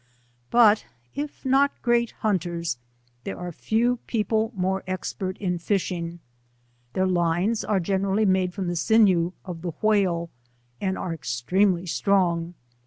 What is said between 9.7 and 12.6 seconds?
whale, and are ex tremely strong.